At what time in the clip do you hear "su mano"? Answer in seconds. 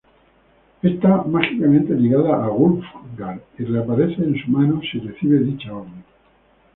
4.43-4.81